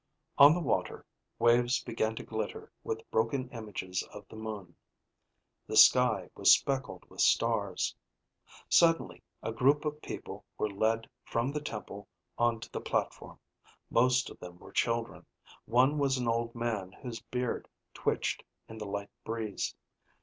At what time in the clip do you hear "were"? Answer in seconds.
10.57-10.71, 14.57-14.71